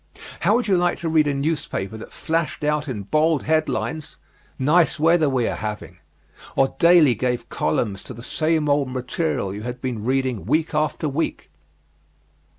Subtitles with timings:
[0.39, 4.17] How would you like to read a newspaper that flashed out in bold headlines
[4.57, 5.99] "Nice Weather We Are Having,"
[6.55, 11.07] or daily gave columns to the same old material you had been reading week after
[11.07, 11.51] week?